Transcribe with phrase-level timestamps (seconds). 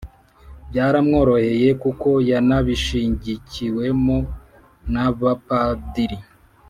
[0.69, 4.17] Byaramworoheye kuko yanabishigikiwemo
[4.91, 6.17] n'Abapadiri